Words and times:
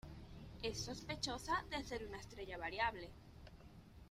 Es 0.63 0.79
sospechosa 0.79 1.63
de 1.69 1.83
ser 1.83 2.03
una 2.07 2.17
estrella 2.19 2.57
variable. 2.57 3.11